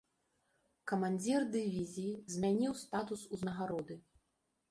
Камандзір 0.91 1.41
дывізіі 1.57 2.13
змяніў 2.35 2.73
статус 2.85 3.21
ўзнагароды. 3.37 4.01